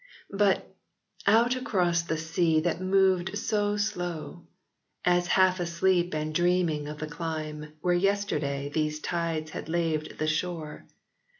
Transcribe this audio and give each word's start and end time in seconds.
But, 0.31 0.67
out 1.27 1.55
across 1.55 2.01
the 2.01 2.17
sea 2.17 2.61
that 2.61 2.81
moved 2.81 3.37
so 3.37 3.77
slow, 3.77 4.47
As 5.05 5.27
half 5.27 5.59
asleep 5.59 6.15
and 6.15 6.33
dreaming 6.33 6.87
of 6.87 6.97
the 6.97 7.05
clime 7.05 7.73
Where 7.81 7.93
yesterday 7.93 8.69
these 8.73 8.99
tides 8.99 9.51
had 9.51 9.69
laved 9.69 10.17
the 10.17 10.25
shore. 10.25 10.85